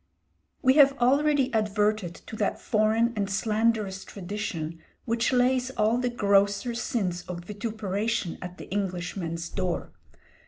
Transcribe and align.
We 0.63 0.73
have 0.77 0.97
already 0.97 1.53
adverted 1.53 2.15
to 2.25 2.35
that 2.37 2.59
foreign 2.59 3.13
and 3.15 3.29
slanderous 3.29 4.03
tradition 4.03 4.79
which 5.05 5.31
lays 5.31 5.69
all 5.69 5.99
the 5.99 6.09
grosser 6.09 6.73
sins 6.73 7.21
of 7.27 7.45
vituperation 7.45 8.39
at 8.41 8.57
the 8.57 8.67
Englishman's 8.71 9.47
door. 9.47 9.91